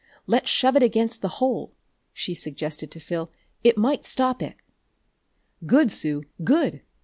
"Let's 0.25 0.49
shove 0.49 0.75
it 0.75 0.81
against 0.81 1.21
the 1.21 1.27
hole!" 1.37 1.75
she 2.11 2.33
suggested 2.33 2.89
to 2.89 2.99
Phil. 2.99 3.29
"It 3.63 3.77
might 3.77 4.03
stop 4.03 4.41
it!" 4.41 4.55
"Good, 5.67 5.91
Sue, 5.91 6.23
good!" 6.43 6.81